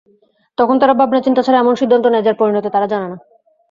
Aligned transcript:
তখন 0.57 0.75
তারা 0.79 0.93
ভাবনাচিন্তা 0.93 1.41
ছাড়া 1.43 1.59
এমন 1.59 1.73
সিদ্ধান্ত 1.75 2.05
নেয়, 2.07 2.25
যার 2.25 2.39
পরিণতি 2.39 2.69
তারা 2.71 2.87
জানে 2.87 3.07
না। 3.07 3.17